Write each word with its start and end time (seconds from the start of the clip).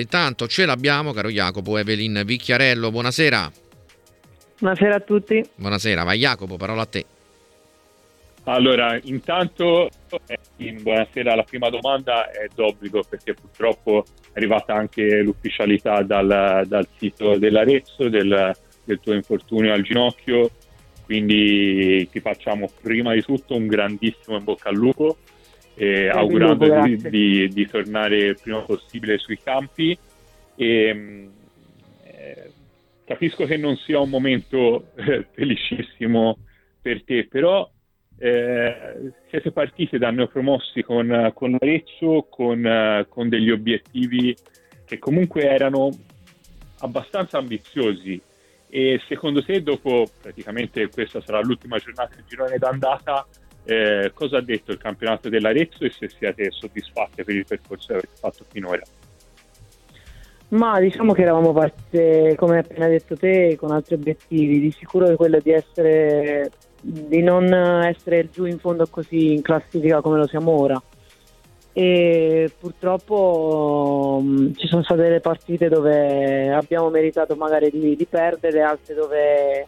Intanto 0.00 0.46
ce 0.46 0.64
l'abbiamo, 0.64 1.12
caro 1.12 1.28
Jacopo, 1.28 1.76
Evelyn 1.76 2.22
Vicchiarello, 2.24 2.92
buonasera. 2.92 3.50
Buonasera 4.60 4.94
a 4.94 5.00
tutti. 5.00 5.44
Buonasera, 5.56 6.04
vai 6.04 6.20
Jacopo, 6.20 6.56
parola 6.56 6.82
a 6.82 6.86
te. 6.86 7.04
Allora, 8.44 8.96
intanto, 9.02 9.90
eh, 10.26 10.72
buonasera, 10.80 11.34
la 11.34 11.42
prima 11.42 11.68
domanda 11.68 12.30
è 12.30 12.46
d'obbligo 12.54 13.02
perché 13.08 13.34
purtroppo 13.34 14.04
è 14.32 14.38
arrivata 14.38 14.72
anche 14.72 15.20
l'ufficialità 15.20 16.02
dal, 16.02 16.62
dal 16.64 16.86
sito 16.96 17.36
dell'Arezzo 17.36 18.08
del, 18.08 18.56
del 18.84 19.00
tuo 19.00 19.14
infortunio 19.14 19.72
al 19.72 19.82
ginocchio, 19.82 20.50
quindi 21.06 22.08
ti 22.08 22.20
facciamo 22.20 22.70
prima 22.80 23.14
di 23.14 23.22
tutto 23.22 23.56
un 23.56 23.66
grandissimo 23.66 24.36
in 24.36 24.44
bocca 24.44 24.68
al 24.68 24.76
lupo 24.76 25.16
eh, 25.78 26.08
augurando 26.08 26.80
di, 27.08 27.48
di, 27.48 27.66
tornare 27.66 28.16
il 28.16 28.38
prima 28.42 28.62
possibile 28.62 29.16
sui 29.18 29.38
campi. 29.40 29.96
E, 30.56 30.92
mm, 30.92 31.28
eh, 32.02 32.50
capisco 33.04 33.44
che 33.44 33.56
non 33.56 33.76
sia 33.76 34.00
un 34.00 34.10
momento 34.10 34.88
eh, 34.96 35.24
felicissimo 35.30 36.38
per 36.82 37.04
te, 37.04 37.28
però 37.28 37.70
eh, 38.18 39.12
siete 39.30 39.52
partiti 39.52 39.98
da 39.98 40.10
neopromossi 40.10 40.82
con, 40.82 41.30
con 41.34 41.56
Arezzo 41.60 42.26
con, 42.28 43.06
con 43.08 43.28
degli 43.28 43.50
obiettivi 43.50 44.34
che 44.84 44.98
comunque 44.98 45.42
erano 45.42 45.90
abbastanza 46.80 47.38
ambiziosi 47.38 48.20
e 48.68 49.00
secondo 49.06 49.44
te 49.44 49.62
dopo 49.62 50.08
praticamente 50.20 50.88
questa 50.88 51.20
sarà 51.20 51.40
l'ultima 51.40 51.78
giornata 51.78 52.16
del 52.16 52.24
girone 52.26 52.58
d'andata 52.58 53.24
eh, 53.70 54.12
cosa 54.14 54.38
ha 54.38 54.40
detto 54.40 54.72
il 54.72 54.78
campionato 54.78 55.28
dell'Arezzo 55.28 55.84
e 55.84 55.90
se 55.90 56.08
siete 56.08 56.50
soddisfatti 56.50 57.22
per 57.22 57.34
il 57.34 57.44
percorso 57.44 57.88
che 57.88 57.92
avete 57.92 58.14
fatto 58.18 58.44
finora? 58.50 58.80
Ma 60.48 60.80
diciamo 60.80 61.12
che 61.12 61.20
eravamo 61.20 61.52
partiti, 61.52 62.34
come 62.36 62.54
hai 62.54 62.60
appena 62.60 62.88
detto 62.88 63.14
te, 63.14 63.56
con 63.60 63.70
altri 63.70 63.96
obiettivi. 63.96 64.58
Di 64.58 64.70
sicuro 64.70 65.14
quello 65.16 65.38
di 65.38 65.50
essere 65.50 66.50
di 66.80 67.20
non 67.22 67.52
essere 67.52 68.30
giù 68.30 68.46
in 68.46 68.58
fondo 68.58 68.86
così 68.88 69.34
in 69.34 69.42
classifica 69.42 70.00
come 70.00 70.16
lo 70.16 70.26
siamo 70.26 70.52
ora. 70.52 70.80
E 71.74 72.50
purtroppo 72.58 74.18
mh, 74.22 74.28
mm, 74.28 74.52
ci 74.54 74.66
sono 74.66 74.82
state 74.82 75.02
delle 75.02 75.20
partite 75.20 75.68
dove 75.68 76.50
abbiamo 76.50 76.88
meritato 76.88 77.36
magari 77.36 77.68
di, 77.70 77.94
di 77.94 78.06
perdere, 78.06 78.62
altre 78.62 78.94
dove 78.94 79.66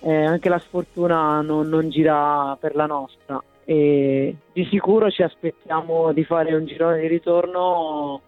eh, 0.00 0.24
anche 0.24 0.48
la 0.48 0.58
sfortuna 0.58 1.40
non, 1.40 1.68
non, 1.68 1.88
gira 1.90 2.56
per 2.58 2.74
la 2.74 2.86
nostra 2.86 3.42
e 3.64 4.34
di 4.52 4.64
sicuro 4.70 5.10
ci 5.10 5.22
aspettiamo 5.22 6.12
di 6.12 6.24
fare 6.24 6.54
un 6.54 6.64
girone 6.64 7.00
di 7.00 7.06
ritorno 7.06 8.20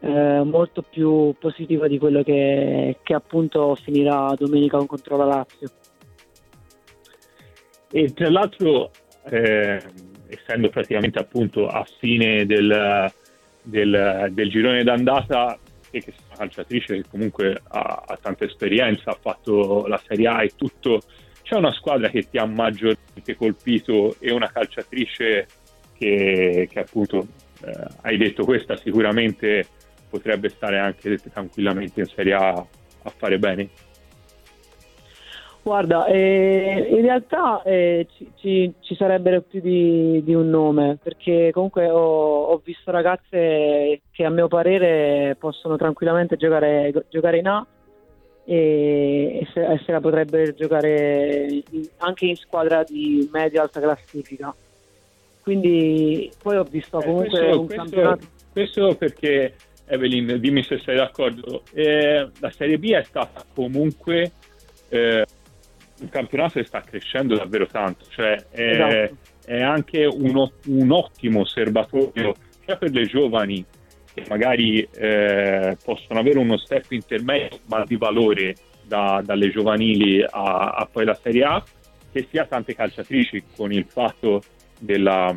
eh, 0.00 0.42
molto 0.44 0.82
più 0.82 1.34
positivo 1.38 1.86
di 1.86 1.98
quello 1.98 2.22
che, 2.22 2.98
che 3.02 3.14
appunto 3.14 3.74
finirà 3.76 4.34
domenica 4.36 4.84
contro 4.84 5.16
la 5.16 5.24
Lazio. 5.24 5.68
E 7.90 8.12
tra 8.12 8.28
l'altro, 8.28 8.90
eh, 9.30 9.80
essendo 10.26 10.68
praticamente 10.68 11.18
appunto 11.18 11.68
a 11.68 11.86
fine 12.00 12.44
del, 12.44 13.10
del, 13.62 14.28
del 14.32 14.50
girone 14.50 14.82
d'andata, 14.82 15.58
te 15.94 16.00
che 16.00 16.12
sei 16.12 16.24
una 16.26 16.36
calciatrice 16.36 16.94
che 16.96 17.08
comunque 17.08 17.60
ha, 17.68 18.04
ha, 18.06 18.18
tanta 18.20 18.44
esperienza, 18.44 19.10
ha 19.10 19.18
fatto 19.20 19.86
la 19.86 20.00
Serie 20.04 20.26
A 20.26 20.42
e 20.42 20.52
tutto, 20.56 21.00
c'è 21.42 21.56
una 21.56 21.72
squadra 21.72 22.08
che 22.08 22.28
ti 22.28 22.38
ha 22.38 22.46
maggiormente 22.46 23.36
colpito 23.36 24.16
e 24.18 24.32
una 24.32 24.50
calciatrice 24.50 25.46
che, 25.96 26.68
che 26.70 26.78
appunto 26.80 27.26
eh, 27.64 27.86
hai 28.02 28.16
detto 28.16 28.44
questa 28.44 28.76
sicuramente 28.76 29.66
potrebbe 30.08 30.48
stare 30.48 30.78
anche 30.78 31.16
tranquillamente 31.32 32.00
in 32.00 32.06
Serie 32.06 32.34
A 32.34 32.66
a 33.06 33.12
fare 33.16 33.38
bene? 33.38 33.68
Guarda, 35.64 36.04
eh, 36.08 36.88
in 36.90 37.00
realtà 37.00 37.62
eh, 37.62 38.06
ci, 38.14 38.30
ci, 38.34 38.74
ci, 38.80 38.94
sarebbero 38.96 39.40
più 39.40 39.62
di, 39.62 40.22
di, 40.22 40.34
un 40.34 40.50
nome, 40.50 40.98
perché 41.02 41.52
comunque 41.54 41.88
ho, 41.88 42.42
ho, 42.48 42.60
visto 42.62 42.90
ragazze 42.90 44.02
che 44.10 44.24
a 44.26 44.28
mio 44.28 44.46
parere 44.46 45.34
possono 45.38 45.78
tranquillamente 45.78 46.36
giocare, 46.36 46.92
giocare 47.08 47.38
in 47.38 47.46
A 47.46 47.66
e, 48.44 49.38
e, 49.40 49.48
se, 49.54 49.64
e, 49.64 49.80
se, 49.86 49.92
la 49.92 50.02
potrebbero 50.02 50.52
giocare 50.52 51.46
in, 51.70 51.88
anche 51.96 52.26
in 52.26 52.36
squadra 52.36 52.84
di 52.84 53.26
medio-alta 53.32 53.80
classifica. 53.80 54.54
Quindi 55.40 56.30
poi 56.42 56.56
ho 56.56 56.64
visto 56.64 57.00
eh, 57.00 57.04
comunque 57.06 57.38
questo, 57.38 57.60
un 57.60 57.66
questo, 57.66 57.82
campionato... 57.82 58.26
Questo 58.52 58.94
perché, 58.96 59.54
Evelyn, 59.86 60.38
dimmi 60.38 60.62
se 60.62 60.76
sei 60.80 60.96
d'accordo, 60.96 61.62
eh, 61.72 62.28
la 62.38 62.50
Serie 62.50 62.76
B 62.76 62.90
è 62.90 63.02
stata 63.02 63.42
comunque... 63.54 64.30
Eh, 64.90 65.24
un 66.00 66.08
campionato 66.08 66.54
che 66.60 66.64
sta 66.64 66.80
crescendo 66.80 67.36
davvero 67.36 67.66
tanto, 67.66 68.04
cioè 68.08 68.36
è, 68.50 68.62
esatto. 68.62 69.16
è 69.46 69.60
anche 69.60 70.04
un, 70.04 70.50
un, 70.66 70.90
ottimo 70.90 71.44
serbatoio 71.44 72.34
sia 72.64 72.76
per 72.76 72.90
le 72.90 73.06
giovani 73.06 73.64
che 74.12 74.24
magari 74.28 74.86
eh, 74.94 75.76
possono 75.82 76.20
avere 76.20 76.38
uno 76.38 76.56
step 76.56 76.90
intermedio 76.92 77.58
ma 77.66 77.84
di 77.84 77.96
valore 77.96 78.54
da, 78.86 79.22
dalle 79.24 79.50
giovanili 79.50 80.22
a, 80.22 80.70
a, 80.70 80.88
poi 80.90 81.04
la 81.04 81.18
Serie 81.20 81.44
A, 81.44 81.62
che 82.12 82.26
sia 82.30 82.44
tante 82.46 82.74
calciatrici 82.74 83.44
con 83.56 83.72
il 83.72 83.86
fatto 83.88 84.42
della, 84.78 85.36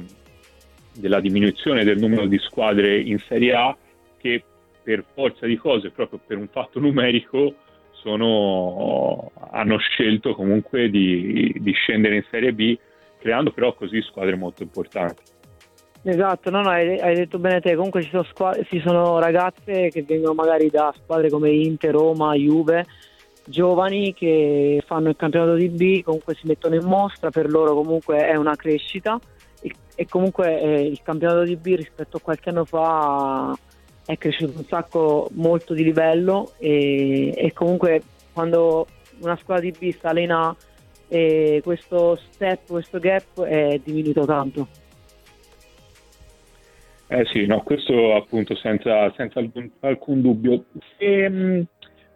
della 0.94 1.20
diminuzione 1.20 1.84
del 1.84 2.00
numero 2.00 2.26
di 2.26 2.38
squadre 2.40 3.00
in 3.00 3.20
Serie 3.28 3.54
A 3.54 3.76
che 4.18 4.44
per 4.84 5.04
forza 5.14 5.46
di 5.46 5.58
cose, 5.58 5.90
proprio 5.90 6.20
per 6.26 6.38
un 6.38 6.48
fatto 6.48 6.80
numerico, 6.80 7.56
sono, 7.92 9.32
hanno 9.52 9.78
scelto 9.78 10.36
comunque 10.36 10.90
di, 10.90 11.54
di, 11.58 11.72
scendere 11.74 12.16
in 12.16 12.26
Serie 12.30 12.54
B, 12.54 12.78
creando 13.20 13.52
però 13.52 13.74
così 13.74 14.02
squadre 14.02 14.36
molto 14.36 14.64
importanti. 14.64 15.24
Esatto, 16.04 16.50
no, 16.50 16.62
no, 16.62 16.70
hai, 16.70 17.00
hai 17.00 17.16
detto 17.16 17.38
bene 17.40 17.60
te, 17.60 17.76
comunque 17.76 18.02
ci 18.02 18.10
sono, 18.10 18.24
squadre, 18.24 18.66
ci 18.70 18.80
sono 18.80 19.20
ragazze 19.20 19.90
che 19.90 20.04
vengono 20.04 20.34
magari 20.34 20.70
da 20.70 20.94
squadre 21.02 21.30
come 21.30 21.50
Inter, 21.50 21.92
Roma, 21.92 22.34
Juve, 22.36 22.86
giovani 23.48 24.14
che 24.14 24.84
fanno 24.86 25.10
il 25.10 25.16
campionato 25.16 25.56
di 25.56 25.70
B, 25.70 26.04
comunque 26.04 26.36
si 26.36 26.48
mettono 26.48 26.76
in 26.76 26.86
mostra, 26.86 27.30
per 27.30 27.50
loro 27.50 27.74
comunque 27.74 28.26
è 28.26 28.36
una 28.36 28.56
crescita. 28.56 29.20
E, 30.00 30.06
comunque 30.08 30.62
eh, 30.62 30.82
il 30.82 31.02
campionato 31.02 31.42
di 31.44 31.56
B 31.56 31.76
rispetto 31.76 32.18
a 32.18 32.20
qualche 32.22 32.50
anno 32.50 32.66
fa 32.66 33.58
è 34.06 34.16
cresciuto 34.18 34.60
un 34.60 34.66
sacco 34.66 35.28
molto 35.34 35.74
di 35.74 35.84
livello. 35.84 36.52
E, 36.60 37.34
e 37.36 37.52
comunque 37.54 38.02
quando 38.32 38.86
una 39.22 39.38
squadra 39.38 39.64
di 39.64 39.76
B 39.78 39.92
sale 39.92 40.22
in 40.22 40.32
A 40.32 40.56
e 41.08 41.62
questo 41.64 42.16
step, 42.16 42.68
questo 42.68 43.00
gap 43.00 43.42
è 43.44 43.80
diminuito 43.84 44.26
tanto. 44.26 44.68
Eh 47.10 47.26
sì, 47.32 47.46
no, 47.46 47.62
questo 47.62 48.16
appunto 48.16 48.56
senza, 48.56 49.12
senza 49.16 49.40
alcun, 49.40 49.72
alcun, 49.80 50.22
dubbio. 50.22 50.66
E, 50.98 51.22
ehm, 51.22 51.66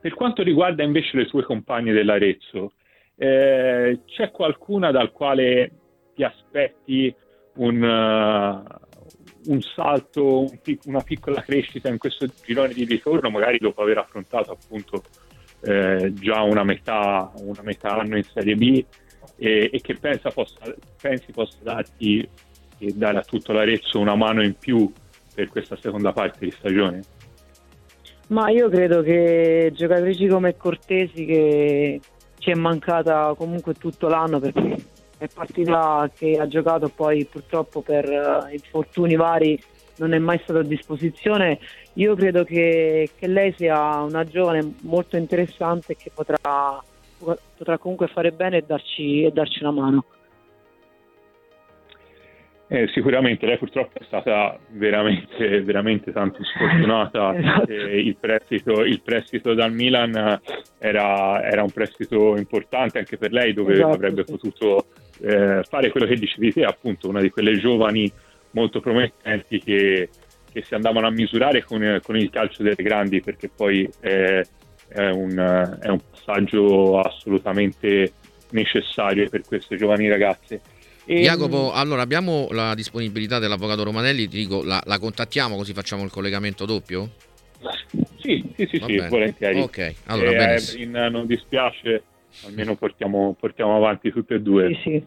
per 0.02 0.14
quanto 0.16 0.44
riguarda 0.44 0.84
invece 0.84 1.16
le 1.16 1.28
tue 1.28 1.44
compagne 1.44 1.94
dell'Arezzo, 1.94 2.74
eh, 3.16 4.00
c'è 4.06 4.32
qualcuna 4.32 4.92
dal 4.92 5.12
quale 5.12 5.72
ti 6.14 6.24
aspetti 6.24 7.14
un, 7.56 7.82
uh, 7.82 9.52
un 9.52 9.62
salto, 9.62 10.40
un 10.40 10.60
una 10.86 11.02
piccola 11.02 11.42
crescita 11.42 11.90
in 11.90 11.98
questo 11.98 12.28
girone 12.44 12.74
di 12.74 12.84
ritorno, 12.84 13.30
magari 13.30 13.60
dopo 13.60 13.82
aver 13.82 14.00
affrontato 14.00 14.52
appunto 14.52 15.04
eh, 15.62 16.14
già 16.14 16.42
una 16.42 16.64
metà, 16.64 17.32
una 17.38 17.62
metà 17.64 17.98
anno 17.98 18.18
in 18.18 18.24
Serie 18.24 18.56
B 18.56 18.84
e, 19.38 19.70
e 19.72 19.82
che 19.82 19.98
possa, 20.34 20.60
pensi 21.00 21.32
possa 21.32 21.58
darti 21.62 22.28
e 22.78 22.94
dare 22.96 23.20
a 23.20 23.24
tutto 23.24 23.54
l'Arezzo 23.54 24.00
una 24.00 24.16
mano 24.16 24.44
in 24.44 24.56
più 24.56 24.92
per 25.34 25.50
questa 25.50 25.78
seconda 25.80 26.12
parte 26.12 26.46
di 26.46 26.52
stagione? 26.52 27.02
Ma 28.28 28.50
io 28.50 28.70
credo 28.70 29.02
che 29.02 29.72
giocatrici 29.74 30.28
come 30.28 30.56
Cortesi 30.56 31.26
che 31.26 32.00
ci 32.40 32.50
è 32.50 32.56
mancata 32.56 33.34
comunque 33.38 33.74
tutto 33.74 34.08
l'anno 34.08 34.40
perché 34.40 34.76
è 35.18 35.28
partita 35.32 36.10
che 36.16 36.38
ha 36.40 36.48
giocato 36.48 36.90
poi 36.90 37.26
purtroppo 37.26 37.82
per 37.82 38.10
uh, 38.10 38.52
infortuni 38.52 39.16
vari 39.16 39.62
non 40.02 40.14
è 40.14 40.20
mai 40.20 40.40
stato 40.44 40.60
a 40.60 40.64
disposizione. 40.64 41.60
Io 41.94 42.16
credo 42.16 42.44
che, 42.44 43.10
che 43.18 43.28
lei 43.28 43.54
sia 43.56 44.02
una 44.02 44.24
giovane 44.26 44.74
molto 44.82 45.16
interessante 45.16 45.96
che 45.96 46.12
potrà, 46.14 46.82
potrà 47.18 47.78
comunque 47.78 48.08
fare 48.08 48.32
bene 48.32 48.58
e 48.58 48.64
darci, 48.66 49.24
e 49.24 49.32
darci 49.32 49.62
una 49.62 49.72
mano. 49.72 50.06
Eh, 52.68 52.88
sicuramente 52.94 53.46
lei 53.46 53.58
purtroppo 53.58 54.00
è 54.00 54.04
stata 54.06 54.58
veramente, 54.70 55.62
veramente 55.62 56.14
tanto 56.14 56.42
sfortunata. 56.42 57.36
esatto. 57.38 57.72
il, 57.74 58.16
prestito, 58.18 58.86
il, 58.86 59.02
prestito, 59.02 59.54
dal 59.54 59.74
Milan 59.74 60.40
era, 60.80 61.44
era, 61.44 61.64
un 61.64 61.72
prestito 61.72 62.38
importante 62.38 62.98
anche 62.98 63.18
per 63.18 63.34
lei 63.34 63.54
dove 63.54 63.74
esatto, 63.74 63.94
avrebbe 63.94 64.24
sì. 64.26 64.32
potuto 64.32 64.86
eh, 65.22 65.64
fare 65.64 65.92
quello 65.92 66.08
che 66.08 66.16
dicevi 66.16 66.54
te, 66.54 66.64
appunto, 66.64 67.10
una 67.10 67.20
di 67.20 67.30
quelle 67.30 67.60
giovani 67.60 68.10
molto 68.52 68.80
promettenti 68.80 69.60
che, 69.60 70.10
che 70.52 70.64
si 70.64 70.74
andavano 70.74 71.08
a 71.08 71.12
misurare 71.12 71.64
con, 71.64 72.00
con 72.04 72.18
il 72.18 72.30
calcio 72.30 72.64
delle 72.64 72.84
grandi 72.84 73.22
perché 73.22 73.50
poi 73.50 73.90
è, 74.00 74.42
è, 74.88 75.10
un, 75.10 75.78
è 75.82 75.88
un 75.88 76.00
passaggio 76.10 77.00
assolutamente 77.00 78.14
necessario 78.52 79.30
per 79.30 79.42
queste 79.42 79.78
giovani 79.78 80.10
ragazze. 80.10 80.62
E... 81.06 81.22
Jacopo, 81.22 81.72
allora 81.72 82.02
abbiamo 82.02 82.48
la 82.52 82.76
disponibilità 82.76 83.40
dell'avvocato 83.40 83.84
Romanelli, 83.84 84.28
ti 84.28 84.38
dico, 84.38 84.64
la, 84.64 84.82
la 84.86 85.00
contattiamo 85.00 85.56
così 85.56 85.74
facciamo 85.74 86.04
il 86.04 86.12
collegamento 86.12 86.66
doppio? 86.66 87.10
Sì, 88.20 88.44
sì, 88.56 88.68
sì, 88.70 88.82
sì 88.86 89.04
volentieri. 89.10 89.60
Ok, 89.60 89.94
allora 90.06 90.54
eh, 90.54 90.62
in, 90.78 90.92
non 90.92 91.26
dispiace, 91.26 92.04
almeno 92.46 92.76
portiamo, 92.76 93.36
portiamo, 93.40 93.76
avanti 93.76 94.12
tutte 94.12 94.36
e 94.36 94.42
due. 94.42 94.68
Sì, 94.76 94.82
sì. 94.82 95.06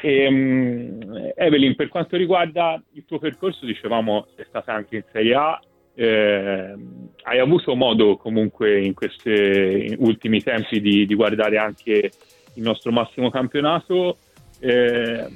E, 0.00 0.26
um, 0.26 1.32
Evelyn, 1.34 1.74
per 1.74 1.88
quanto 1.88 2.16
riguarda 2.16 2.80
il 2.92 3.04
tuo 3.04 3.18
percorso, 3.18 3.66
dicevamo, 3.66 4.26
sei 4.36 4.44
stata 4.48 4.72
anche 4.72 4.96
in 4.96 5.04
Serie 5.10 5.34
A, 5.34 5.60
eh, 5.94 6.74
hai 7.22 7.38
avuto 7.38 7.74
modo 7.74 8.16
comunque 8.16 8.80
in 8.80 8.92
questi 8.92 9.94
ultimi 9.98 10.42
tempi 10.42 10.80
di, 10.80 11.06
di, 11.06 11.14
guardare 11.14 11.56
anche 11.56 12.10
il 12.54 12.62
nostro 12.62 12.92
massimo 12.92 13.30
campionato. 13.30 14.18
Eh, 14.60 15.26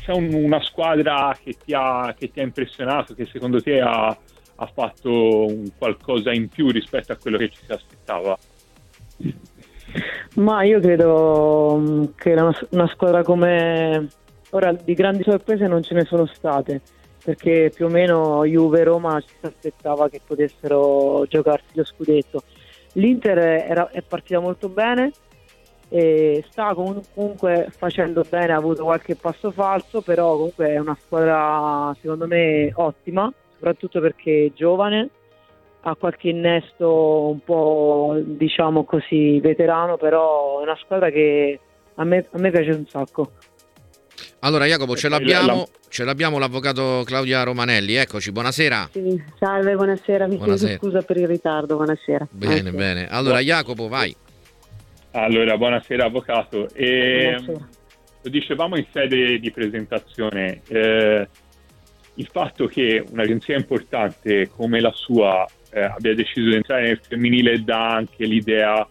c'è 0.00 0.12
un, 0.12 0.32
una 0.32 0.62
squadra 0.62 1.36
che 1.42 1.54
ti, 1.62 1.74
ha, 1.74 2.14
che 2.18 2.30
ti, 2.30 2.40
ha, 2.40 2.42
impressionato, 2.42 3.14
che 3.14 3.26
secondo 3.26 3.60
te 3.62 3.80
ha, 3.80 4.06
ha 4.06 4.66
fatto 4.66 5.52
qualcosa 5.78 6.32
in 6.32 6.48
più 6.48 6.70
rispetto 6.70 7.12
a 7.12 7.16
quello 7.16 7.38
che 7.38 7.50
ci 7.50 7.64
si 7.64 7.72
aspettava? 7.72 8.38
Ma 10.36 10.62
io 10.64 10.80
credo 10.80 11.76
mm, 11.78 12.04
che 12.16 12.32
una, 12.32 12.56
una 12.70 12.88
squadra 12.88 13.22
come 13.22 14.08
ora 14.50 14.72
di 14.72 14.94
grandi 14.94 15.22
sorprese 15.22 15.66
non 15.66 15.82
ce 15.82 15.94
ne 15.94 16.04
sono 16.04 16.26
state 16.26 16.80
perché 17.24 17.72
più 17.74 17.86
o 17.86 17.88
meno 17.88 18.44
Juve 18.44 18.80
e 18.80 18.84
Roma 18.84 19.18
ci 19.20 19.34
si 19.40 19.46
aspettava 19.46 20.10
che 20.10 20.20
potessero 20.24 21.24
giocarsi 21.26 21.68
lo 21.72 21.84
scudetto. 21.84 22.42
L'Inter 22.94 23.38
era, 23.38 23.88
è 23.90 24.02
partita 24.02 24.40
molto 24.40 24.68
bene 24.68 25.10
sta 26.48 26.74
comunque 26.74 27.68
facendo 27.70 28.24
bene, 28.28 28.52
ha 28.52 28.56
avuto 28.56 28.84
qualche 28.84 29.14
passo 29.14 29.50
falso, 29.50 30.00
però 30.00 30.32
comunque 30.32 30.68
è 30.68 30.78
una 30.78 30.96
squadra 31.00 31.94
secondo 32.00 32.26
me 32.26 32.72
ottima, 32.74 33.32
soprattutto 33.54 34.00
perché 34.00 34.46
è 34.46 34.52
giovane, 34.52 35.10
ha 35.86 35.94
qualche 35.96 36.30
innesto 36.30 37.28
un 37.28 37.40
po' 37.40 38.18
diciamo 38.24 38.84
così 38.84 39.38
veterano, 39.40 39.98
però 39.98 40.60
è 40.60 40.62
una 40.62 40.78
squadra 40.82 41.10
che 41.10 41.60
a 41.96 42.04
me, 42.04 42.26
a 42.30 42.38
me 42.38 42.50
piace 42.50 42.70
un 42.70 42.86
sacco. 42.86 43.32
Allora 44.40 44.64
Jacopo, 44.64 44.96
ce 44.96 45.08
l'abbiamo, 45.08 45.66
ce 45.88 46.04
l'abbiamo 46.04 46.38
l'avvocato 46.38 47.02
Claudia 47.04 47.42
Romanelli, 47.42 47.94
eccoci, 47.94 48.32
buonasera. 48.32 48.88
Sì, 48.92 49.22
salve, 49.38 49.74
buonasera, 49.74 50.26
mi 50.26 50.36
buonasera. 50.36 50.68
chiedo 50.68 50.86
scusa 50.86 51.02
per 51.02 51.16
il 51.18 51.28
ritardo, 51.28 51.76
buonasera. 51.76 52.28
Bene, 52.30 52.60
buonasera. 52.62 52.76
bene. 52.76 53.08
Allora 53.08 53.40
Jacopo, 53.40 53.88
vai. 53.88 54.14
Allora, 55.12 55.56
buonasera 55.56 56.04
avvocato. 56.06 56.68
E, 56.74 57.30
buonasera. 57.30 57.68
Lo 58.22 58.30
dicevamo 58.30 58.76
in 58.78 58.86
sede 58.90 59.38
di 59.38 59.50
presentazione, 59.50 60.62
eh, 60.68 61.28
il 62.14 62.28
fatto 62.32 62.66
che 62.66 63.04
un'agenzia 63.10 63.56
importante 63.56 64.48
come 64.48 64.80
la 64.80 64.92
sua 64.94 65.46
eh, 65.74 65.82
abbia 65.82 66.14
deciso 66.14 66.48
di 66.48 66.54
entrare 66.54 66.86
nel 66.86 67.00
femminile 67.02 67.62
dà 67.62 67.90
anche 67.90 68.24
l'idea 68.24 68.86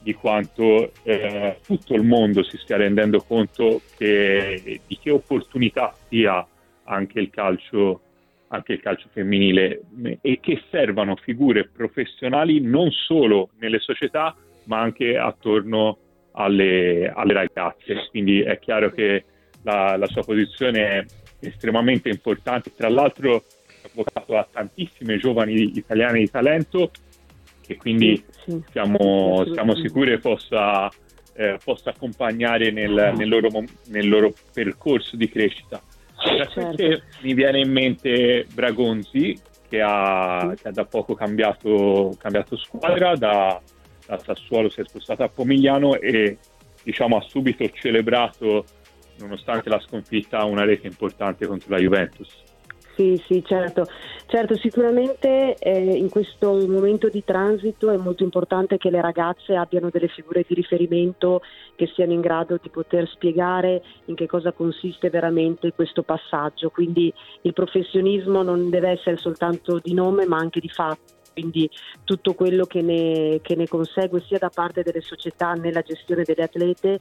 di 0.00 0.14
quanto 0.14 0.92
eh, 1.02 1.58
tutto 1.66 1.94
il 1.94 2.04
mondo 2.04 2.44
si 2.44 2.56
stia 2.58 2.76
rendendo 2.76 3.20
conto 3.20 3.82
che, 3.96 4.80
di 4.86 4.98
che 5.02 5.10
opportunità 5.10 5.92
sia 6.08 6.46
anche 6.84 7.18
il 7.18 7.30
calcio 7.30 8.02
anche 8.50 8.72
il 8.72 8.80
calcio 8.80 9.08
femminile 9.12 9.82
e 10.22 10.38
che 10.40 10.62
servano 10.70 11.16
figure 11.16 11.68
professionali 11.68 12.60
non 12.60 12.90
solo 12.90 13.50
nelle 13.58 13.78
società 13.78 14.34
ma 14.64 14.80
anche 14.80 15.18
attorno 15.18 15.98
alle, 16.32 17.12
alle 17.14 17.32
ragazze. 17.32 18.06
Quindi 18.10 18.40
è 18.40 18.58
chiaro 18.58 18.90
che 18.90 19.24
la, 19.62 19.96
la, 19.96 20.06
sua 20.06 20.22
posizione 20.22 20.80
è 20.80 21.04
estremamente 21.40 22.08
importante. 22.08 22.72
Tra 22.74 22.88
l'altro 22.88 23.44
ha 24.00 24.20
avvocato 24.20 24.36
a 24.36 24.48
tantissime 24.50 25.18
giovani 25.18 25.76
italiane 25.76 26.20
di 26.20 26.30
talento 26.30 26.90
che 27.68 27.76
quindi 27.76 28.24
sì, 28.30 28.50
sì. 28.50 28.64
Siamo, 28.70 29.44
siamo, 29.52 29.76
sicuri 29.76 30.18
possa, 30.18 30.88
eh, 31.34 31.58
possa 31.62 31.90
accompagnare 31.90 32.70
nel, 32.70 33.12
nel, 33.14 33.28
loro, 33.28 33.48
nel, 33.88 34.08
loro, 34.08 34.32
percorso 34.54 35.16
di 35.16 35.28
crescita. 35.28 35.80
Certo. 36.16 37.02
Mi 37.20 37.34
viene 37.34 37.60
in 37.60 37.70
mente 37.70 38.46
Bragonzi 38.54 39.38
che 39.68 39.82
ha, 39.82 40.54
che 40.60 40.68
ha 40.68 40.72
da 40.72 40.86
poco 40.86 41.14
cambiato, 41.14 42.16
cambiato 42.18 42.56
squadra, 42.56 43.14
da, 43.14 43.60
da, 44.06 44.18
Sassuolo 44.18 44.70
si 44.70 44.80
è 44.80 44.84
spostato 44.84 45.22
a 45.22 45.28
Pomigliano 45.28 45.96
e 45.96 46.38
diciamo, 46.82 47.18
ha 47.18 47.20
subito 47.20 47.68
celebrato, 47.68 48.64
nonostante 49.18 49.68
la 49.68 49.78
sconfitta, 49.78 50.44
una 50.44 50.64
rete 50.64 50.86
importante 50.86 51.46
contro 51.46 51.70
la 51.70 51.80
Juventus. 51.80 52.46
Sì, 52.98 53.22
sì, 53.28 53.44
certo. 53.46 53.86
certo 54.26 54.56
sicuramente 54.56 55.54
eh, 55.54 55.94
in 55.94 56.08
questo 56.08 56.52
momento 56.66 57.08
di 57.08 57.22
transito 57.22 57.90
è 57.90 57.96
molto 57.96 58.24
importante 58.24 58.76
che 58.76 58.90
le 58.90 59.00
ragazze 59.00 59.54
abbiano 59.54 59.88
delle 59.88 60.08
figure 60.08 60.44
di 60.44 60.54
riferimento 60.54 61.40
che 61.76 61.86
siano 61.94 62.12
in 62.12 62.20
grado 62.20 62.58
di 62.60 62.68
poter 62.70 63.08
spiegare 63.08 63.84
in 64.06 64.16
che 64.16 64.26
cosa 64.26 64.50
consiste 64.50 65.10
veramente 65.10 65.72
questo 65.72 66.02
passaggio. 66.02 66.70
Quindi 66.70 67.14
il 67.42 67.52
professionismo 67.52 68.42
non 68.42 68.68
deve 68.68 68.88
essere 68.88 69.16
soltanto 69.16 69.78
di 69.80 69.94
nome 69.94 70.26
ma 70.26 70.38
anche 70.38 70.58
di 70.58 70.68
fatto 70.68 71.14
quindi 71.38 71.70
tutto 72.02 72.34
quello 72.34 72.64
che 72.64 72.82
ne, 72.82 73.38
che 73.42 73.54
ne, 73.54 73.68
consegue 73.68 74.20
sia 74.26 74.38
da 74.38 74.50
parte 74.52 74.82
delle 74.82 75.00
società 75.00 75.52
nella 75.52 75.82
gestione 75.82 76.24
delle 76.24 76.42
atlete 76.42 76.98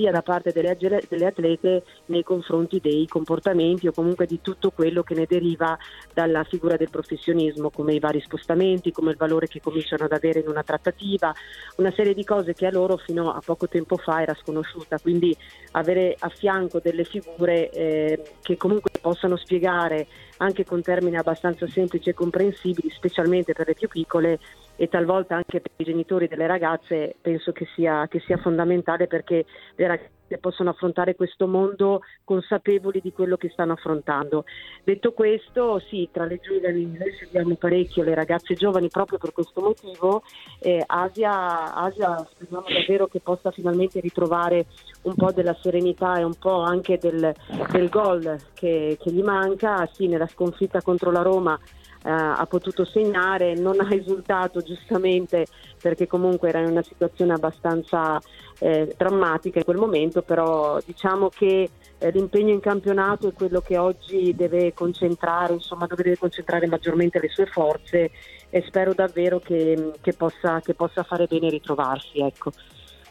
sia 0.00 0.10
da 0.10 0.22
parte 0.22 0.50
delle, 0.50 0.76
delle, 0.78 1.26
atlete 1.26 1.82
nei 2.06 2.22
confronti 2.22 2.80
dei 2.80 3.06
comportamenti 3.06 3.86
o 3.86 3.92
comunque 3.92 4.24
di 4.24 4.40
tutto 4.40 4.70
quello 4.70 5.02
che 5.02 5.14
ne 5.14 5.26
deriva 5.28 5.76
dalla 6.14 6.42
figura 6.44 6.76
del 6.76 6.88
professionismo, 6.88 7.68
come 7.68 7.92
i 7.92 7.98
vari 7.98 8.22
spostamenti, 8.22 8.92
come 8.92 9.10
il 9.10 9.18
valore 9.18 9.46
che 9.46 9.60
cominciano 9.60 10.04
ad 10.04 10.12
avere 10.12 10.40
in 10.40 10.48
una 10.48 10.62
trattativa, 10.62 11.34
una 11.76 11.92
serie 11.94 12.14
di 12.14 12.24
cose 12.24 12.54
che 12.54 12.66
a 12.66 12.70
loro 12.70 12.96
fino 12.96 13.30
a 13.30 13.40
poco 13.44 13.68
tempo 13.68 13.98
fa 13.98 14.22
era 14.22 14.34
sconosciuta, 14.34 14.98
quindi 14.98 15.36
avere 15.72 16.16
a 16.18 16.30
fianco 16.30 16.80
delle 16.80 17.04
figure 17.04 17.68
eh, 17.70 18.22
che 18.40 18.56
comunque 18.56 18.90
possano 19.00 19.36
spiegare 19.36 20.06
anche 20.38 20.64
con 20.64 20.80
termini 20.80 21.16
abbastanza 21.16 21.66
semplici 21.68 22.08
e 22.08 22.14
comprensibili, 22.14 22.90
specialmente 22.90 23.52
per 23.52 23.66
le 23.66 23.74
più 23.74 23.88
piccole 23.88 24.38
e 24.80 24.88
talvolta 24.88 25.34
anche 25.34 25.60
per 25.60 25.72
i 25.76 25.84
genitori 25.84 26.26
delle 26.26 26.46
ragazze, 26.46 27.14
penso 27.20 27.52
che 27.52 27.66
sia, 27.74 28.08
che 28.08 28.18
sia 28.20 28.38
fondamentale 28.38 29.08
perché 29.08 29.44
le 29.74 29.86
ragazze 29.86 30.38
possono 30.40 30.70
affrontare 30.70 31.16
questo 31.16 31.46
mondo 31.46 32.00
consapevoli 32.24 33.02
di 33.02 33.12
quello 33.12 33.36
che 33.36 33.50
stanno 33.50 33.74
affrontando. 33.74 34.44
Detto 34.82 35.12
questo, 35.12 35.80
sì, 35.80 36.08
tra 36.10 36.24
le 36.24 36.40
giovani 36.40 36.96
noi 36.98 37.12
seguiamo 37.12 37.56
parecchio 37.56 38.04
le 38.04 38.14
ragazze 38.14 38.54
giovani 38.54 38.88
proprio 38.88 39.18
per 39.18 39.32
questo 39.32 39.60
motivo. 39.60 40.22
Eh, 40.60 40.82
Asia, 40.86 41.74
Asia 41.74 42.26
speriamo 42.32 42.64
davvero 42.66 43.06
che 43.06 43.20
possa 43.20 43.50
finalmente 43.50 44.00
ritrovare 44.00 44.64
un 45.02 45.14
po' 45.14 45.30
della 45.30 45.58
serenità 45.60 46.18
e 46.18 46.22
un 46.22 46.38
po' 46.38 46.62
anche 46.62 46.96
del, 46.96 47.34
del 47.70 47.88
gol 47.90 48.38
che, 48.54 48.96
che 48.98 49.12
gli 49.12 49.22
manca. 49.22 49.86
Sì, 49.92 50.06
nella 50.06 50.26
sconfitta 50.26 50.80
contro 50.80 51.10
la 51.10 51.20
Roma 51.20 51.60
eh, 52.02 52.10
ha 52.10 52.46
potuto 52.48 52.84
segnare, 52.84 53.54
non 53.54 53.78
ha 53.80 53.94
esultato 53.94 54.62
giustamente 54.62 55.46
perché 55.80 56.06
comunque 56.06 56.48
era 56.48 56.60
in 56.60 56.70
una 56.70 56.82
situazione 56.82 57.34
abbastanza 57.34 58.20
eh, 58.58 58.94
drammatica 58.96 59.58
in 59.58 59.64
quel 59.64 59.76
momento, 59.76 60.22
però 60.22 60.78
diciamo 60.84 61.28
che 61.28 61.68
eh, 61.98 62.10
l'impegno 62.10 62.52
in 62.52 62.60
campionato 62.60 63.28
è 63.28 63.32
quello 63.32 63.60
che 63.60 63.76
oggi 63.76 64.34
deve 64.34 64.72
concentrare, 64.72 65.52
insomma 65.52 65.86
dove 65.86 66.02
deve 66.02 66.18
concentrare 66.18 66.66
maggiormente 66.66 67.20
le 67.20 67.28
sue 67.28 67.46
forze 67.46 68.10
e 68.48 68.62
spero 68.66 68.94
davvero 68.94 69.38
che, 69.38 69.92
che, 70.00 70.12
possa, 70.14 70.60
che 70.60 70.74
possa, 70.74 71.02
fare 71.02 71.26
bene 71.26 71.50
ritrovarsi. 71.50 72.20
Ecco. 72.20 72.52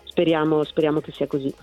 Speriamo, 0.03 0.63
speriamo 0.63 0.99
che 0.99 1.11
sia 1.11 1.27
così. 1.27 1.53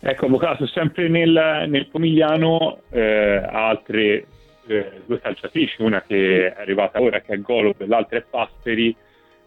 Ecco, 0.00 0.26
Avvocato, 0.26 0.66
sempre 0.66 1.08
nel, 1.08 1.66
nel 1.68 1.88
Pomigliano 1.88 2.80
eh, 2.90 3.42
altre 3.44 4.26
eh, 4.68 5.02
due 5.06 5.20
calciatrici, 5.20 5.82
una 5.82 6.02
che 6.02 6.52
è 6.52 6.60
arrivata 6.60 7.00
ora 7.00 7.20
che 7.20 7.34
è 7.34 7.40
Golob, 7.40 7.84
l'altra 7.86 8.18
è 8.18 8.22
Pasteri, 8.28 8.94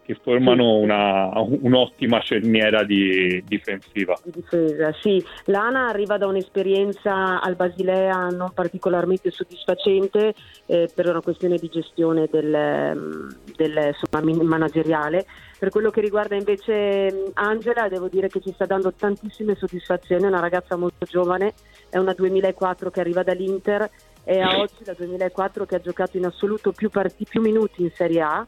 che 0.04 0.18
formano 0.20 0.78
una, 0.78 1.30
un'ottima 1.36 2.20
cerniera 2.20 2.82
di, 2.82 3.42
difensiva. 3.46 4.18
Di 4.24 4.32
difesa, 4.34 4.92
sì. 5.00 5.24
L'Ana 5.46 5.88
arriva 5.88 6.18
da 6.18 6.26
un'esperienza 6.26 7.40
al 7.40 7.54
Basilea 7.54 8.28
non 8.28 8.50
particolarmente 8.52 9.30
soddisfacente 9.30 10.34
eh, 10.66 10.90
per 10.92 11.08
una 11.08 11.20
questione 11.20 11.56
di 11.56 11.68
gestione 11.68 12.28
del, 12.30 13.36
del 13.56 13.94
insomma, 13.94 14.42
manageriale. 14.42 15.24
Per 15.56 15.70
quello 15.70 15.90
che 15.90 16.00
riguarda 16.00 16.34
invece 16.34 17.30
Angela, 17.34 17.88
devo 17.88 18.08
dire 18.08 18.26
che 18.26 18.40
ci 18.40 18.52
sta 18.52 18.66
dando 18.66 18.92
tantissime 18.92 19.54
soddisfazioni, 19.54 20.24
è 20.24 20.26
una 20.26 20.40
ragazza 20.40 20.74
molto 20.74 21.06
giovane, 21.06 21.54
è 21.88 21.98
una 21.98 22.12
2004 22.12 22.90
che 22.90 22.98
arriva 22.98 23.22
dall'Inter 23.22 23.88
è 24.24 24.38
a 24.38 24.58
oggi 24.58 24.84
dal 24.84 24.94
2004 24.96 25.66
che 25.66 25.76
ha 25.76 25.80
giocato 25.80 26.16
in 26.16 26.26
assoluto 26.26 26.72
più, 26.72 26.90
parti, 26.90 27.24
più 27.28 27.40
minuti 27.40 27.82
in 27.82 27.90
Serie 27.94 28.20
A 28.20 28.44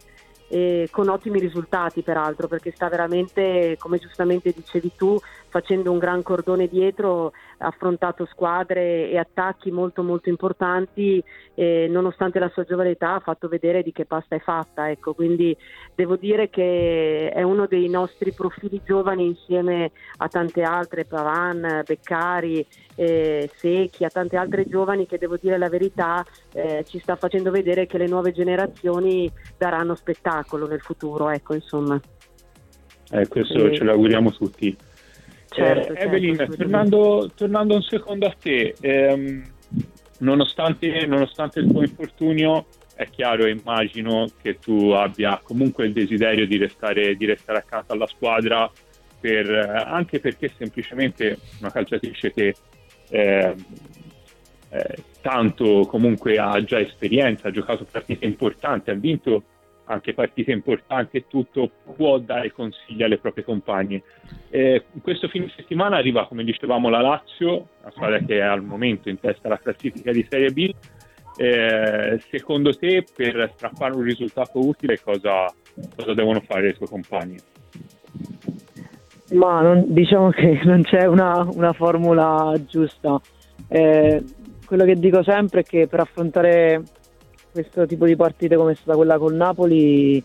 e 0.47 0.87
con 0.91 1.09
ottimi 1.09 1.39
risultati 1.39 2.01
peraltro 2.01 2.47
perché 2.47 2.71
sta 2.71 2.87
veramente, 2.87 3.75
come 3.79 3.97
giustamente 3.97 4.53
dicevi 4.55 4.91
tu, 4.95 5.19
facendo 5.55 5.89
un 5.89 5.99
gran 5.99 6.21
cordone 6.21 6.67
dietro, 6.67 7.31
ha 7.59 7.67
affrontato 7.67 8.25
squadre 8.25 9.09
e 9.09 9.17
attacchi 9.17 9.71
molto 9.71 10.03
molto 10.03 10.27
importanti 10.27 11.23
e 11.53 11.87
nonostante 11.89 12.39
la 12.39 12.49
sua 12.49 12.65
giovane 12.65 12.89
età 12.89 13.13
ha 13.13 13.19
fatto 13.21 13.47
vedere 13.47 13.81
di 13.81 13.93
che 13.93 14.03
pasta 14.03 14.35
è 14.35 14.39
fatta, 14.39 14.91
ecco, 14.91 15.13
quindi 15.13 15.55
devo 15.95 16.17
dire 16.17 16.49
che 16.49 17.31
è 17.33 17.41
uno 17.41 17.67
dei 17.67 17.87
nostri 17.87 18.33
profili 18.33 18.81
giovani 18.83 19.27
insieme 19.27 19.91
a 20.17 20.27
tante 20.27 20.61
altre, 20.61 21.05
Pavan, 21.05 21.83
Beccari, 21.85 22.65
eh, 22.95 23.49
Secchi, 23.55 24.03
a 24.03 24.09
tante 24.09 24.35
altre 24.35 24.67
giovani 24.67 25.05
che 25.07 25.17
devo 25.17 25.37
dire 25.37 25.57
la 25.57 25.69
verità 25.69 26.21
eh, 26.51 26.83
ci 26.85 26.99
sta 26.99 27.15
facendo 27.15 27.49
vedere 27.49 27.87
che 27.87 27.97
le 27.97 28.07
nuove 28.07 28.33
generazioni 28.33 29.31
daranno 29.57 29.95
spettacolo 29.95 30.67
nel 30.67 30.81
futuro, 30.81 31.29
ecco 31.29 31.53
insomma. 31.53 31.97
Eh, 33.11 33.27
questo 33.29 33.67
e... 33.67 33.73
ce 33.73 33.85
l'auguriamo 33.85 34.31
tutti. 34.31 34.75
Certo, 35.55 35.93
eh, 35.93 36.03
Evelyn, 36.03 36.35
certo, 36.35 36.55
tornando, 36.57 37.31
tornando, 37.33 37.75
un 37.75 37.81
secondo 37.81 38.25
a 38.25 38.35
te, 38.37 38.75
ehm, 38.81 39.41
nonostante, 40.19 41.05
nonostante 41.05 41.61
il 41.61 41.71
tuo 41.71 41.81
infortunio, 41.81 42.65
è 42.93 43.09
chiaro 43.09 43.47
immagino 43.47 44.27
che 44.41 44.59
tu 44.59 44.89
abbia 44.91 45.39
comunque 45.41 45.85
il 45.85 45.93
desiderio 45.93 46.45
di 46.45 46.57
restare, 46.57 47.15
di 47.15 47.25
restare 47.25 47.59
accanto 47.59 47.93
alla 47.93 48.07
squadra, 48.07 48.69
per, 49.19 49.49
anche 49.87 50.19
perché 50.19 50.51
semplicemente 50.57 51.37
una 51.59 51.71
calciatrice 51.71 52.31
che 52.31 52.55
eh, 53.09 53.55
eh, 54.69 54.95
tanto 55.21 55.85
comunque 55.87 56.37
ha 56.37 56.61
già 56.63 56.79
esperienza, 56.79 57.47
ha 57.47 57.51
giocato 57.51 57.85
partite 57.89 58.25
importanti, 58.25 58.89
ha 58.89 58.93
vinto 58.93 59.43
anche 59.85 60.13
partite 60.13 60.51
importanti 60.51 61.17
e 61.17 61.25
tutto, 61.27 61.69
può 61.95 62.17
dare 62.17 62.51
consigli 62.51 63.03
alle 63.03 63.17
proprie 63.17 63.43
compagne. 63.43 64.01
Eh, 64.49 64.85
questo 65.01 65.27
fine 65.27 65.51
settimana 65.55 65.97
arriva, 65.97 66.27
come 66.27 66.43
dicevamo, 66.43 66.89
la 66.89 67.01
Lazio, 67.01 67.67
una 67.81 67.91
squadra 67.91 68.19
che 68.19 68.37
è 68.37 68.41
al 68.41 68.63
momento 68.63 69.09
in 69.09 69.19
testa 69.19 69.47
alla 69.47 69.59
classifica 69.59 70.11
di 70.11 70.25
Serie 70.29 70.51
B. 70.51 70.73
Eh, 71.37 72.19
secondo 72.29 72.73
te, 72.75 73.03
per 73.15 73.51
strappare 73.55 73.93
un 73.93 74.03
risultato 74.03 74.65
utile, 74.65 74.99
cosa, 75.01 75.45
cosa 75.95 76.13
devono 76.13 76.41
fare 76.41 76.61
le 76.61 76.73
tue 76.73 76.87
compagne? 76.87 77.37
Ma 79.33 79.61
non, 79.61 79.85
diciamo 79.87 80.29
che 80.29 80.61
non 80.63 80.81
c'è 80.83 81.05
una, 81.05 81.47
una 81.51 81.73
formula 81.73 82.53
giusta. 82.67 83.19
Eh, 83.67 84.23
quello 84.65 84.85
che 84.85 84.95
dico 84.95 85.23
sempre 85.23 85.61
è 85.61 85.63
che 85.63 85.87
per 85.87 85.99
affrontare 85.99 86.83
questo 87.55 87.85
tipo 87.85 88.05
di 88.05 88.17
partite 88.17 88.57
come 88.57 88.73
è 88.73 88.75
stata 88.75 88.97
quella 88.97 89.17
col 89.17 89.33
Napoli, 89.33 90.21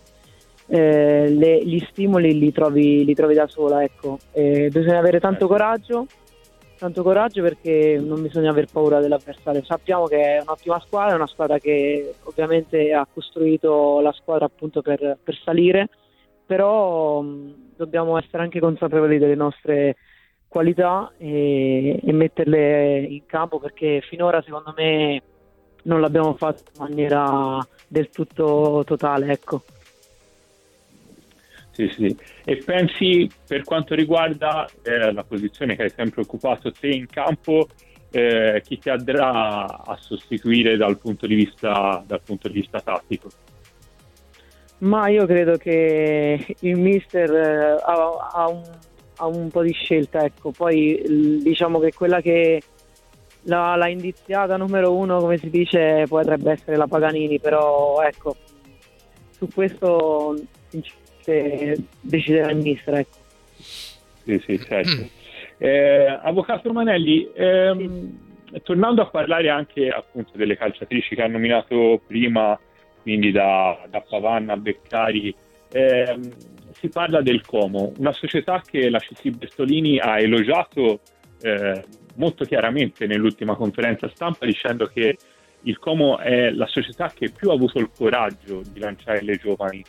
eh, 0.66 1.28
le, 1.28 1.64
gli 1.64 1.78
stimoli 1.88 2.36
li 2.36 2.50
trovi, 2.50 3.04
li 3.04 3.14
trovi 3.14 3.34
da 3.34 3.46
sola. 3.46 3.84
Ecco. 3.84 4.18
Eh, 4.32 4.68
bisogna 4.72 4.98
avere 4.98 5.20
tanto 5.20 5.46
coraggio, 5.46 6.06
tanto 6.76 7.04
coraggio 7.04 7.40
perché 7.40 8.02
non 8.04 8.20
bisogna 8.20 8.50
aver 8.50 8.66
paura 8.72 8.98
dell'avversario. 8.98 9.62
Sappiamo 9.62 10.06
che 10.06 10.38
è 10.38 10.40
un'ottima 10.40 10.80
squadra, 10.80 11.12
è 11.12 11.16
una 11.16 11.28
squadra 11.28 11.60
che 11.60 12.14
ovviamente 12.24 12.92
ha 12.92 13.06
costruito 13.06 14.00
la 14.00 14.12
squadra 14.12 14.46
appunto 14.46 14.82
per, 14.82 15.18
per 15.22 15.38
salire, 15.44 15.88
però 16.44 17.20
mh, 17.20 17.74
dobbiamo 17.76 18.18
essere 18.18 18.42
anche 18.42 18.58
consapevoli 18.58 19.18
delle 19.18 19.36
nostre 19.36 19.94
qualità 20.48 21.12
e, 21.16 22.00
e 22.04 22.12
metterle 22.12 23.06
in 23.08 23.24
campo 23.26 23.60
perché 23.60 24.02
finora 24.08 24.42
secondo 24.42 24.74
me 24.76 25.22
non 25.84 26.00
l'abbiamo 26.00 26.34
fatto 26.34 26.64
in 26.74 26.82
maniera 26.86 27.66
del 27.86 28.10
tutto 28.10 28.82
totale, 28.84 29.32
ecco. 29.32 29.62
Sì, 31.72 31.88
sì. 31.94 32.16
E 32.44 32.56
pensi 32.56 33.30
per 33.46 33.64
quanto 33.64 33.94
riguarda 33.94 34.68
eh, 34.82 35.12
la 35.12 35.24
posizione 35.24 35.76
che 35.76 35.84
hai 35.84 35.92
sempre 35.94 36.22
occupato 36.22 36.70
te 36.72 36.88
in 36.88 37.06
campo, 37.06 37.68
eh, 38.10 38.60
chi 38.64 38.78
ti 38.78 38.90
andrà 38.90 39.82
a 39.84 39.96
sostituire 39.98 40.76
dal 40.76 40.98
punto 40.98 41.26
di 41.26 41.34
vista, 41.34 42.02
dal 42.06 42.20
punto 42.22 42.48
di 42.48 42.54
vista 42.54 42.80
tattico? 42.80 43.30
Ma 44.78 45.08
io 45.08 45.26
credo 45.26 45.56
che 45.56 46.56
il 46.60 46.76
mister 46.78 47.30
eh, 47.30 47.82
ha, 47.82 48.30
ha, 48.32 48.48
un, 48.48 48.62
ha, 49.16 49.26
un, 49.26 49.48
po' 49.48 49.62
di 49.62 49.72
scelta, 49.72 50.24
ecco. 50.24 50.50
poi 50.50 51.40
diciamo 51.42 51.78
che 51.78 51.92
quella 51.92 52.20
che 52.20 52.62
la, 53.42 53.76
la, 53.76 53.88
indiziata 53.88 54.56
numero 54.56 54.94
uno, 54.94 55.18
come 55.18 55.38
si 55.38 55.50
dice, 55.50 56.04
potrebbe 56.08 56.52
essere 56.52 56.76
la 56.76 56.86
Paganini, 56.86 57.38
però 57.40 58.00
ecco, 58.02 58.36
su 59.30 59.48
questo 59.52 60.36
deciderà 62.00 62.50
il 62.50 62.58
mister. 62.58 62.94
Ecco. 62.94 63.16
Sì, 64.24 64.42
sì, 64.44 64.58
certo. 64.58 65.08
Eh, 65.58 66.18
Avvocato 66.22 66.68
Romanelli, 66.68 67.28
ehm, 67.34 68.18
sì. 68.50 68.62
tornando 68.62 69.02
a 69.02 69.10
parlare 69.10 69.50
anche 69.50 69.88
appunto 69.88 70.32
delle 70.34 70.56
calciatrici 70.56 71.14
che 71.14 71.22
ha 71.22 71.26
nominato 71.26 72.00
prima, 72.06 72.58
quindi 73.02 73.30
da, 73.30 73.78
da 73.90 74.00
Pavanna 74.00 74.54
a 74.54 74.56
Beccari, 74.56 75.34
ehm, 75.72 76.30
si 76.72 76.88
parla 76.88 77.20
del 77.20 77.44
Como, 77.44 77.92
una 77.98 78.12
società 78.12 78.62
che 78.64 78.88
la 78.88 78.98
CC 78.98 79.30
Bertolini 79.30 79.98
ha 79.98 80.18
elogiato 80.18 81.00
eh, 81.42 81.84
molto 82.20 82.44
chiaramente 82.44 83.06
nell'ultima 83.06 83.56
conferenza 83.56 84.08
stampa 84.14 84.44
dicendo 84.44 84.86
che 84.86 85.16
il 85.62 85.78
Como 85.78 86.18
è 86.18 86.50
la 86.50 86.66
società 86.66 87.10
che 87.14 87.30
più 87.30 87.50
ha 87.50 87.54
avuto 87.54 87.78
il 87.78 87.90
coraggio 87.94 88.62
di 88.70 88.78
lanciare 88.78 89.22
le 89.22 89.36
giovani. 89.36 89.82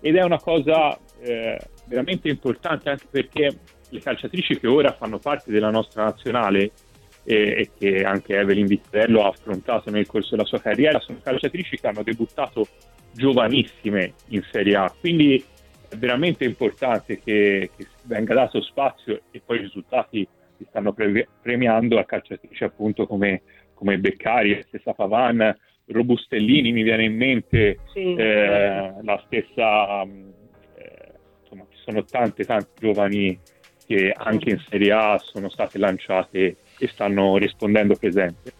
Ed 0.00 0.16
è 0.16 0.22
una 0.22 0.38
cosa 0.38 0.96
eh, 1.20 1.58
veramente 1.86 2.28
importante 2.28 2.90
anche 2.90 3.06
perché 3.10 3.58
le 3.88 4.00
calciatrici 4.00 4.60
che 4.60 4.66
ora 4.66 4.92
fanno 4.92 5.18
parte 5.18 5.50
della 5.50 5.70
nostra 5.70 6.04
nazionale 6.04 6.70
e, 7.24 7.34
e 7.34 7.70
che 7.76 8.04
anche 8.04 8.36
Evelyn 8.36 8.66
Vittello 8.66 9.24
ha 9.24 9.28
affrontato 9.28 9.90
nel 9.90 10.06
corso 10.06 10.36
della 10.36 10.46
sua 10.46 10.60
carriera 10.60 11.00
sono 11.00 11.18
calciatrici 11.22 11.78
che 11.78 11.86
hanno 11.86 12.02
debuttato 12.02 12.66
giovanissime 13.12 14.12
in 14.28 14.42
Serie 14.50 14.76
A. 14.76 14.94
Quindi 14.98 15.42
è 15.88 15.96
veramente 15.96 16.44
importante 16.44 17.18
che, 17.18 17.70
che 17.76 17.86
venga 18.04 18.34
dato 18.34 18.60
spazio 18.62 19.22
e 19.30 19.40
poi 19.44 19.56
i 19.56 19.62
risultati 19.62 20.28
si 20.58 20.66
stanno 20.68 20.92
pre- 20.92 21.28
premiando 21.40 21.98
a 21.98 22.04
calciatrici 22.04 22.64
appunto 22.64 23.06
come, 23.06 23.42
come 23.74 23.98
Beccari, 23.98 24.62
stessa 24.66 24.92
Pavan, 24.92 25.56
Robustellini 25.86 26.72
mi 26.72 26.82
viene 26.82 27.04
in 27.04 27.16
mente 27.16 27.78
sì. 27.92 28.14
eh, 28.14 28.92
la 29.02 29.22
stessa, 29.24 30.04
mm, 30.04 30.28
eh, 30.76 31.12
insomma 31.42 31.64
ci 31.70 31.78
sono 31.82 32.04
tante 32.04 32.44
tante 32.44 32.70
giovani 32.78 33.38
che 33.86 34.12
anche 34.14 34.50
in 34.50 34.62
Serie 34.68 34.92
A 34.92 35.18
sono 35.18 35.48
state 35.48 35.78
lanciate 35.78 36.56
e 36.78 36.88
stanno 36.88 37.38
rispondendo 37.38 37.96
presente. 37.96 38.52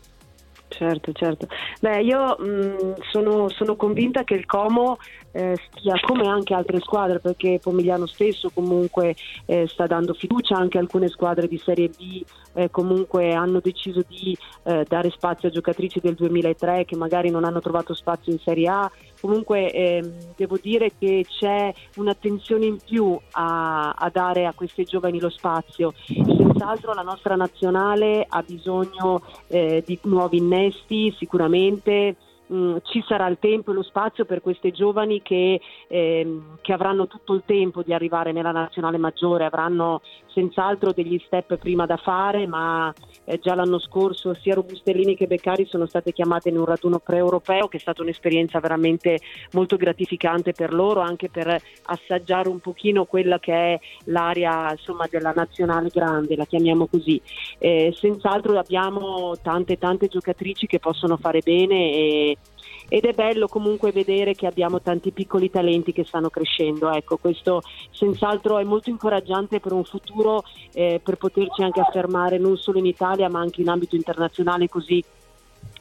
Certo, 0.69 1.12
certo. 1.12 1.49
Beh, 1.81 2.02
io 2.02 2.37
mh, 2.38 2.45
mm, 2.47 2.93
sono, 3.11 3.49
sono, 3.49 3.75
convinta 3.76 4.23
che 4.23 4.35
il 4.35 4.47
Como 4.47 4.99
eh, 5.33 5.57
stia 5.71 5.95
come 6.01 6.27
anche 6.27 6.55
altre 6.55 6.81
squadre, 6.81 7.21
perché 7.21 7.59
Pomigliano 7.63 8.07
stesso 8.07 8.51
comunque 8.53 9.15
eh, 9.47 9.67
sta 9.69 9.87
dando 9.87 10.15
fiducia, 10.15 10.57
anche 10.57 10.79
alcune 10.79 11.09
squadre 11.09 11.49
di 11.49 11.59
Serie 11.59 11.89
B 11.89 12.25
eh, 12.59 12.71
comunque 12.71 13.33
hanno 13.35 13.61
deciso 13.61 14.03
di 14.09 14.37
eh, 14.65 14.85
dare 14.89 15.11
spazio 15.11 15.49
a 15.49 15.53
giocatrici 15.53 16.01
del 16.01 16.15
2003 16.15 16.85
che 16.85 16.97
magari 16.97 17.31
non 17.31 17.45
hanno 17.45 17.61
trovato 17.61 17.95
spazio 17.95 18.33
in 18.33 18.41
Serie 18.41 18.69
A. 18.69 18.91
Comunque 19.21 19.71
ehm, 19.71 20.13
devo 20.37 20.59
dire 20.61 20.93
che 20.99 21.25
c'è 21.29 21.73
un'attenzione 21.97 22.67
in 22.67 22.79
più 22.85 23.19
a, 23.33 23.91
a 23.91 24.11
dare 24.11 24.47
a 24.47 24.53
queste 24.55 24.83
giovani 24.83 25.21
lo 25.21 25.31
spazio. 25.31 25.93
Senz'altro 26.05 26.93
la 26.95 27.03
nostra 27.03 27.37
nazionale 27.37 28.27
ha 28.29 28.43
bisogno 28.43 29.23
eh, 29.47 29.83
di 29.87 29.99
nuovi 30.03 30.39
innesti 30.39 31.15
sicuramente 31.17 32.17
mh, 32.49 32.57
mm, 32.57 32.76
ci 32.85 33.02
sarà 33.07 33.26
il 33.28 33.38
tempo 33.38 33.71
e 33.71 33.75
lo 33.75 33.83
spazio 33.83 34.25
per 34.25 34.40
queste 34.40 34.71
giovani 34.71 35.23
che, 35.23 35.61
ehm, 35.88 36.59
che, 36.61 36.73
avranno 36.73 37.07
tutto 37.07 37.35
il 37.35 37.43
tempo 37.47 37.83
di 37.83 37.93
arrivare 37.93 38.33
nella 38.33 38.52
nazionale 38.52 38.99
maggiore, 38.99 39.45
avranno 39.45 40.00
senz'altro 40.33 40.93
degli 40.93 41.21
step 41.26 41.57
prima 41.57 41.87
da 41.87 41.97
fare, 41.97 42.47
ma 42.47 42.93
eh, 43.25 43.38
già 43.40 43.55
l'anno 43.55 43.78
scorso 43.78 44.35
sia 44.35 44.55
Robustellini 44.55 45.17
che 45.17 45.26
Beccari 45.26 45.67
sono 45.67 45.87
state 45.87 46.12
chiamate 46.12 46.49
in 46.49 46.59
un 46.59 46.64
raduno 46.64 46.99
pre-europeo 46.99 47.69
che 47.69 47.78
è 47.78 47.81
stata 47.81 48.02
un'esperienza 48.02 48.61
veramente 48.61 49.19
molto 49.52 49.76
gratificante 49.76 50.52
per 50.52 50.73
loro, 50.73 51.00
anche 51.00 51.28
per 51.28 51.61
assaggiare 51.85 52.49
un 52.49 52.61
pochino 52.61 53.05
quella 53.05 53.38
che 53.38 53.52
è 53.52 53.81
l'area 54.05 54.71
insomma, 54.71 55.07
della 55.11 55.33
nazionale 55.33 55.88
grande, 55.93 56.37
la 56.37 56.45
chiamiamo 56.45 56.87
così. 56.87 57.21
Eh, 57.59 57.93
senz'altro 57.97 58.59
abbiamo 58.59 59.37
tante 59.43 59.76
tante 59.78 60.09
giocatrici 60.09 60.67
che 60.67 60.78
possono 60.78 61.17
fare 61.17 61.40
bene 61.40 61.93
e 61.93 62.38
ed 62.88 63.04
è 63.04 63.12
bello 63.12 63.49
comunque 63.49 63.92
vedere 63.92 64.35
che 64.35 64.47
abbiamo 64.47 64.80
tanti 64.80 65.11
piccoli 65.11 65.50
talenti 65.50 65.92
che 65.92 66.04
stanno 66.04 66.30
crescendo. 66.30 66.90
Ecco, 66.90 67.18
questo 67.18 67.61
senz'altro 67.90 68.59
è 68.59 68.64
molto 68.64 68.90
incoraggiante 68.90 69.61
per 69.61 69.73
un 69.73 69.85
futuro, 69.85 70.42
eh, 70.73 71.00
per 71.02 71.16
poterci 71.16 71.62
anche 71.62 71.80
affermare 71.80 72.38
non 72.38 72.57
solo 72.57 72.78
in 72.78 72.87
Italia 72.87 73.28
ma 73.28 73.40
anche 73.40 73.61
in 73.61 73.68
ambito 73.68 73.95
internazionale 73.97 74.68
così 74.68 75.04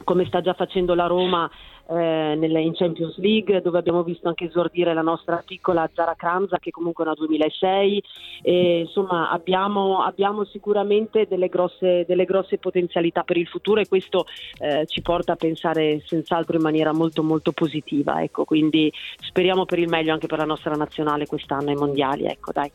come 0.04 0.26
sta 0.26 0.42
già 0.42 0.54
facendo 0.54 0.94
la 0.94 1.08
Roma 1.08 1.50
eh, 1.90 2.36
nelle, 2.38 2.62
in 2.62 2.74
Champions 2.74 3.18
League, 3.18 3.62
dove 3.62 3.78
abbiamo 3.78 4.04
visto 4.04 4.28
anche 4.28 4.46
esordire 4.46 4.94
la 4.94 5.02
nostra 5.02 5.42
piccola 5.46 5.90
Zara 5.94 6.16
Kramza, 6.16 6.58
che 6.60 6.72
comunque 6.72 7.04
è 7.04 7.08
una 7.08 7.16
2006. 7.16 8.04
E, 8.42 8.80
insomma, 8.80 9.30
abbiamo, 9.30 10.02
abbiamo 10.02 10.44
sicuramente 10.46 11.28
delle 11.28 11.48
grosse, 11.48 12.06
delle 12.08 12.26
grosse, 12.26 12.58
potenzialità 12.58 13.24
per 13.24 13.38
il 13.38 13.48
futuro 13.48 13.80
e 13.80 13.88
questo 13.88 14.26
eh, 14.60 14.86
ci 14.86 15.02
porta 15.02 15.34
a 15.34 15.36
pensare 15.36 16.02
senz'altro 16.06 16.58
in 16.58 16.64
maniera 16.64 16.94
molto 16.94 17.24
molto 17.24 17.52
positiva. 17.52 18.22
Ecco, 18.22 18.46
quindi 18.46 18.92
speriamo 19.20 19.66
per 19.66 19.80
il 19.80 19.90
meglio 19.90 20.14
anche 20.14 20.28
per 20.28 20.40
la 20.40 20.46
nostra 20.46 20.76
nazionale 20.76 21.26
quest'anno 21.26 21.70
ai 21.70 21.76
mondiali. 21.76 22.26
Ecco, 22.26 22.52
dai 22.52 22.72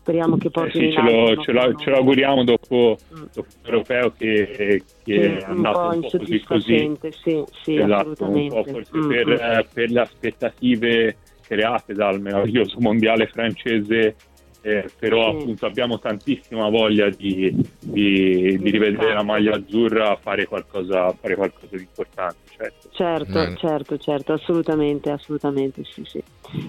speriamo 0.00 0.36
che 0.38 0.50
porti 0.50 0.78
eh 0.78 0.90
sì, 0.90 0.92
ce, 0.92 1.02
lo, 1.02 1.36
ce, 1.36 1.52
lo, 1.52 1.74
ce, 1.74 1.90
lo, 1.90 1.96
auguriamo 1.96 2.42
dopo, 2.42 2.96
mm. 3.12 3.22
dopo 3.32 3.48
l'europeo 3.62 4.12
che, 4.16 4.48
che 4.56 4.82
sì, 5.04 5.12
è 5.12 5.44
andato 5.44 5.78
un 5.78 5.88
po', 5.90 5.96
un 5.96 6.00
po 6.00 6.18
così 6.18 6.40
così 6.40 6.98
sì, 7.22 7.44
sì, 7.62 7.76
esatto, 7.76 8.24
un 8.24 8.48
po' 8.48 8.64
forse 8.64 8.96
mm, 8.96 9.08
per, 9.08 9.26
mm. 9.26 9.72
per, 9.72 9.90
le 9.90 10.00
aspettative 10.00 11.16
create 11.46 11.92
dal 11.92 12.20
meraviglioso 12.20 12.76
mondiale 12.80 13.26
francese 13.26 14.16
eh, 14.62 14.90
però 14.98 15.30
sì. 15.30 15.36
appunto 15.36 15.66
abbiamo 15.66 15.98
tantissima 15.98 16.68
voglia 16.68 17.08
di, 17.08 17.54
di, 17.78 18.58
di, 18.58 18.70
rivedere 18.70 19.14
la 19.14 19.22
maglia 19.22 19.54
azzurra 19.54 20.18
fare 20.20 20.46
qualcosa, 20.46 21.14
fare 21.18 21.34
qualcosa 21.34 21.76
di 21.76 21.82
importante 21.82 22.36
certo 22.56 22.88
certo, 22.90 23.38
mm. 23.38 23.54
certo, 23.56 23.98
certo 23.98 24.32
assolutamente 24.32 25.10
assolutamente 25.10 25.82
sì, 25.84 26.04
sì. 26.06 26.22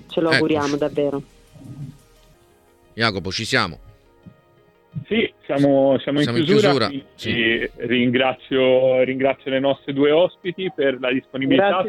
ce 0.07 0.19
lo 0.19 0.27
ecco. 0.27 0.35
auguriamo 0.35 0.75
davvero 0.75 1.21
Jacopo, 2.93 3.31
ci 3.31 3.45
siamo? 3.45 3.79
Sì, 5.07 5.31
siamo, 5.45 5.97
siamo, 5.99 6.21
siamo 6.21 6.37
in 6.37 6.43
chiusura. 6.43 6.89
In 6.91 7.03
chiusura 7.15 7.69
sì. 7.69 7.69
ringrazio, 7.87 9.03
ringrazio, 9.03 9.51
le 9.51 9.59
nostre 9.59 9.93
due 9.93 10.11
ospiti 10.11 10.71
per 10.75 10.99
la 10.99 11.11
disponibilità. 11.11 11.81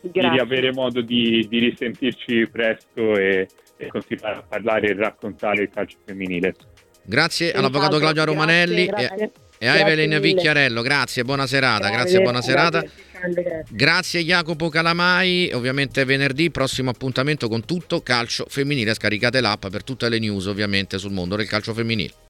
Grazie 0.00 0.30
Di 0.30 0.38
avere 0.38 0.72
modo 0.72 1.00
di, 1.00 1.46
di 1.48 1.58
risentirci 1.58 2.48
presto 2.50 3.16
e, 3.16 3.48
e, 3.76 3.86
continuare 3.88 4.36
a 4.36 4.44
parlare 4.48 4.88
e 4.88 4.94
raccontare 4.94 5.62
il 5.62 5.68
calcio 5.68 5.98
femminile. 6.04 6.54
Grazie 7.02 7.52
all'avvocato 7.52 7.98
Claudio 7.98 8.24
Romanelli 8.24 8.86
grazie, 8.86 9.06
grazie. 9.08 9.30
e, 9.58 9.68
a 9.68 9.76
Evelyn 9.78 10.18
Vicchiarello. 10.20 10.82
Grazie, 10.82 11.24
buona 11.24 11.46
serata. 11.46 11.88
Grazie, 11.88 11.96
grazie 11.96 12.20
buona 12.20 12.40
serata. 12.40 12.84
Grazie. 13.20 13.64
grazie 13.70 14.24
Jacopo 14.24 14.68
Calamai, 14.68 15.50
ovviamente 15.52 16.04
venerdì 16.04 16.50
prossimo 16.50 16.90
appuntamento 16.90 17.48
con 17.48 17.64
tutto 17.64 18.02
calcio 18.02 18.46
femminile, 18.48 18.94
scaricate 18.94 19.40
l'app 19.40 19.66
per 19.66 19.82
tutte 19.82 20.08
le 20.08 20.18
news 20.18 20.46
ovviamente 20.46 20.98
sul 20.98 21.12
mondo 21.12 21.36
del 21.36 21.48
calcio 21.48 21.72
femminile. 21.74 22.24